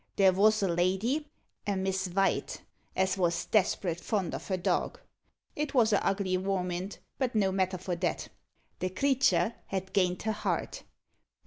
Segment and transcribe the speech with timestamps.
[0.15, 1.27] There wos a lady
[1.67, 2.63] a Miss Vite
[2.95, 4.99] as was desperate fond of her dog.
[5.55, 8.29] It wos a ugly warmint, but no matter for that
[8.79, 10.81] the creater had gained her heart.